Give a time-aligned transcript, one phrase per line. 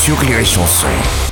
[0.00, 0.86] sur Rire et Chanson.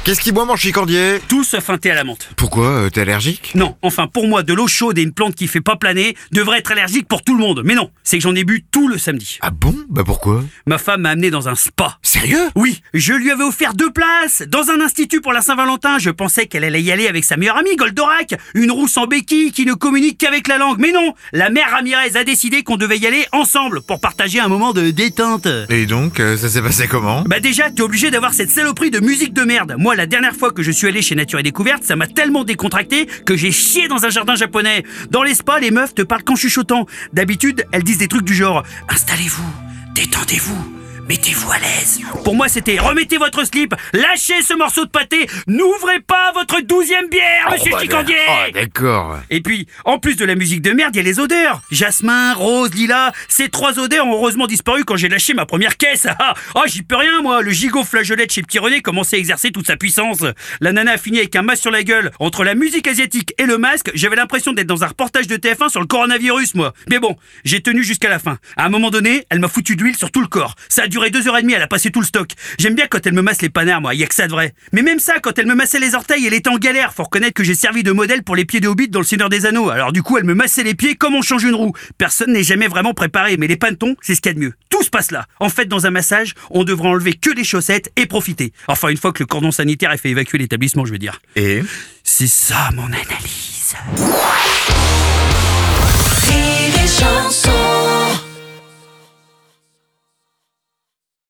[0.05, 2.29] Qu'est-ce qui boit mon chicandier Tout sauf un thé à la menthe.
[2.37, 3.53] Pourquoi euh, T'es allergique?
[3.55, 6.59] Non, enfin pour moi, de l'eau chaude et une plante qui fait pas planer devrait
[6.59, 7.63] être allergique pour tout le monde.
[7.65, 9.39] Mais non, c'est que j'en ai bu tout le samedi.
[9.41, 9.75] Ah bon?
[9.89, 10.45] Bah pourquoi?
[10.67, 11.99] Ma femme m'a amené dans un spa.
[12.03, 12.51] Sérieux?
[12.57, 15.99] Oui, je lui avais offert deux places dans un institut pour la Saint-Valentin.
[15.99, 19.53] Je pensais qu'elle allait y aller avec sa meilleure amie, Goldorak, une rousse en béquille
[19.53, 20.79] qui ne communique qu'avec la langue.
[20.79, 24.49] Mais non, la mère Ramirez a décidé qu'on devait y aller ensemble pour partager un
[24.49, 25.49] moment de détente.
[25.71, 27.25] Et donc, euh, ça s'est passé comment?
[27.27, 29.77] Bah déjà, t'es obligé d'avoir cette saloperie de musique de merde.
[29.79, 32.43] Moi, la dernière fois que je suis allé chez Nature et Découverte, ça m'a tellement
[32.43, 34.83] décontracté que j'ai chié dans un jardin japonais.
[35.11, 36.87] Dans les spas, les meufs te parlent qu'en chuchotant.
[37.13, 39.47] D'habitude, elles disent des trucs du genre Installez-vous,
[39.95, 40.78] détendez-vous.
[41.09, 42.01] Mettez-vous à l'aise.
[42.23, 47.09] Pour moi, c'était remettez votre slip, lâchez ce morceau de pâté, n'ouvrez pas votre douzième
[47.09, 49.19] bière, monsieur bah, Chicandier Oh d'accord.
[49.31, 51.63] et puis, en plus de la musique de merde, il y a les odeurs.
[51.71, 53.13] Jasmin, rose, lilas.
[53.29, 56.07] Ces trois odeurs ont heureusement disparu quand j'ai lâché ma première caisse.
[56.21, 57.41] Ah, ah, j'y peux rien, moi.
[57.41, 60.25] Le gigot flageolet de chez Petit René commençait à exercer toute sa puissance.
[60.61, 62.11] La nana a fini avec un masque sur la gueule.
[62.19, 65.71] Entre la musique asiatique et le masque, j'avais l'impression d'être dans un reportage de TF1
[65.71, 66.75] sur le coronavirus, moi.
[66.91, 68.39] Mais bon, j'ai tenu jusqu'à la fin.
[68.57, 70.55] À un moment donné, elle m'a foutu d'huile sur tout le corps.
[70.69, 72.31] Ça a duré deux heures et demie, elle a passé tout le stock.
[72.59, 73.95] J'aime bien quand elle me masse les panards, moi.
[73.95, 74.55] Y a que ça de vrai.
[74.73, 76.93] Mais même ça, quand elle me massait les orteils, elle était en galère.
[76.93, 79.29] Faut reconnaître que j'ai servi de modèle pour les pieds de Hobbit dans le Seigneur
[79.29, 79.71] des Anneaux.
[79.71, 81.73] Alors du coup, elle me massait les pieds comme on change une roue.
[81.97, 84.53] Personne n'est jamais vraiment préparé, mais les panetons, c'est ce qu'il y a de mieux.
[84.71, 85.27] Tout se passe là.
[85.41, 88.53] En fait, dans un massage, on devrait enlever que les chaussettes et profiter.
[88.67, 91.21] Enfin, une fois que le cordon sanitaire a fait évacuer l'établissement, je veux dire.
[91.37, 91.63] Et?
[92.03, 93.75] C'est ça mon analyse.